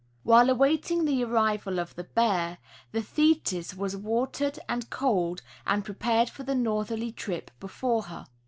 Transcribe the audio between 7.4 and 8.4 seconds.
before her.